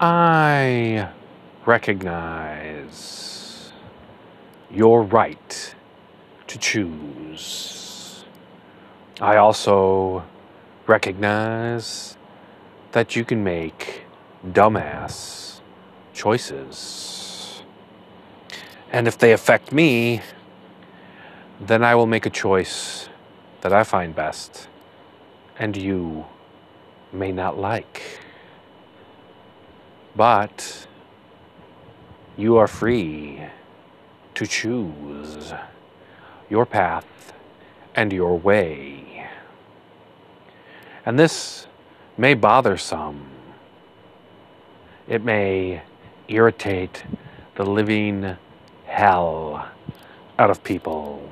I 0.00 1.08
recognize 1.64 3.72
your 4.68 5.04
right 5.04 5.74
to 6.48 6.58
choose. 6.58 8.24
I 9.20 9.36
also 9.36 10.24
recognize 10.88 12.16
that 12.90 13.14
you 13.14 13.24
can 13.24 13.44
make 13.44 14.02
dumbass 14.44 15.60
choices. 16.12 17.62
And 18.90 19.06
if 19.06 19.16
they 19.16 19.32
affect 19.32 19.70
me, 19.70 20.22
then 21.60 21.84
I 21.84 21.94
will 21.94 22.06
make 22.06 22.26
a 22.26 22.30
choice 22.30 23.08
that 23.60 23.72
I 23.72 23.84
find 23.84 24.12
best 24.12 24.66
and 25.56 25.76
you 25.76 26.24
may 27.12 27.30
not 27.30 27.56
like. 27.56 28.23
But 30.16 30.86
you 32.36 32.56
are 32.56 32.68
free 32.68 33.42
to 34.34 34.46
choose 34.46 35.52
your 36.48 36.66
path 36.66 37.32
and 37.94 38.12
your 38.12 38.38
way. 38.38 39.28
And 41.06 41.18
this 41.18 41.66
may 42.16 42.34
bother 42.34 42.76
some. 42.76 43.26
It 45.08 45.22
may 45.22 45.82
irritate 46.28 47.04
the 47.56 47.64
living 47.64 48.36
hell 48.86 49.68
out 50.38 50.50
of 50.50 50.64
people. 50.64 51.28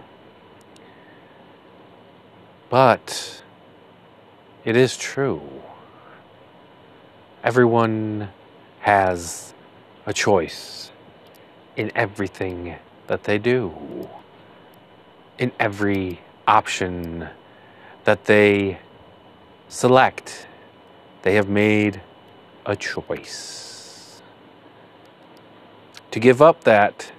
But 2.68 3.42
it 4.64 4.76
is 4.76 4.96
true. 4.96 5.42
Everyone 7.42 8.30
has 8.82 9.54
a 10.06 10.12
choice 10.12 10.90
in 11.76 11.90
everything 11.95 12.74
that 13.07 13.24
they 13.24 13.38
do, 13.38 13.73
in 15.38 15.52
every 15.59 16.20
option 16.46 17.29
that 18.04 18.24
they 18.24 18.79
select. 19.68 20.48
They 21.23 21.34
have 21.37 21.48
made 21.48 22.02
a 22.66 22.74
choice. 22.74 24.20
To 26.10 26.18
give 26.18 26.42
up 26.42 26.64
that 26.64 27.12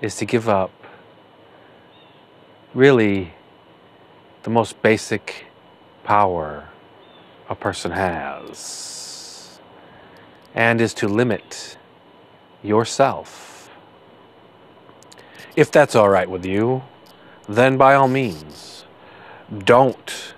is 0.00 0.16
to 0.16 0.24
give 0.24 0.48
up 0.48 0.72
really 2.74 3.32
the 4.42 4.50
most 4.50 4.82
basic 4.82 5.46
power 6.02 6.68
a 7.48 7.54
person 7.54 7.92
has, 7.92 9.05
and 10.56 10.80
is 10.80 10.94
to 10.94 11.06
limit 11.06 11.76
yourself. 12.62 13.70
If 15.54 15.70
that's 15.70 15.94
all 15.94 16.08
right 16.08 16.28
with 16.28 16.44
you, 16.44 16.82
then 17.48 17.76
by 17.76 17.94
all 17.94 18.08
means, 18.08 18.84
don't 19.64 20.34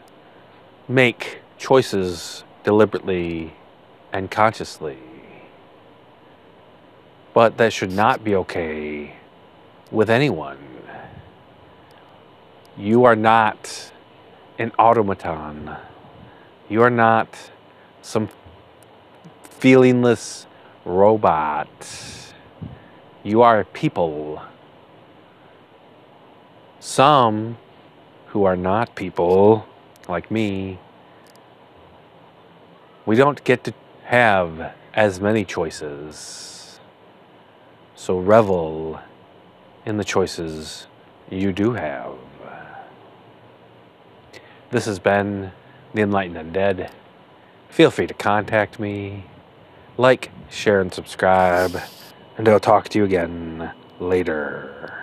make 0.88 1.38
choices 1.56 2.44
deliberately 2.64 3.54
and 4.12 4.30
consciously. 4.30 4.98
But 7.32 7.56
that 7.58 7.72
should 7.72 7.92
not 7.92 8.24
be 8.24 8.34
okay 8.34 9.14
with 9.90 10.10
anyone. 10.10 10.58
You 12.76 13.04
are 13.04 13.16
not 13.16 13.92
an 14.58 14.72
automaton. 14.78 15.76
You 16.68 16.82
are 16.82 16.90
not 16.90 17.28
some 18.02 18.28
feelingless 19.58 20.46
robot. 20.84 21.68
You 23.22 23.42
are 23.42 23.64
people. 23.64 24.42
Some 26.80 27.58
who 28.28 28.44
are 28.44 28.56
not 28.56 28.94
people, 28.94 29.66
like 30.08 30.30
me, 30.30 30.78
we 33.04 33.16
don't 33.16 33.42
get 33.42 33.64
to 33.64 33.74
have 34.04 34.72
as 34.94 35.20
many 35.20 35.44
choices. 35.44 36.78
So 37.94 38.18
revel 38.18 39.00
in 39.84 39.96
the 39.96 40.04
choices 40.04 40.86
you 41.30 41.52
do 41.52 41.72
have. 41.72 42.14
This 44.70 44.84
has 44.84 44.98
been 44.98 45.52
The 45.94 46.02
Enlightened 46.02 46.54
Undead. 46.54 46.90
Feel 47.70 47.90
free 47.90 48.06
to 48.06 48.14
contact 48.14 48.78
me. 48.78 49.24
Like, 49.98 50.30
share, 50.48 50.80
and 50.80 50.94
subscribe. 50.94 51.76
And 52.38 52.48
I'll 52.48 52.60
talk 52.60 52.88
to 52.90 52.98
you 52.98 53.04
again 53.04 53.72
later. 53.98 54.97